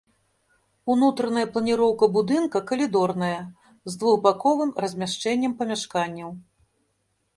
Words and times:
Унутраная 0.93 1.43
планіроўка 1.57 2.05
будынка 2.15 2.57
калідорная, 2.73 3.37
з 3.91 4.03
двухбаковым 4.03 4.69
размяшчэннем 4.87 5.53
памяшканняў. 5.61 6.29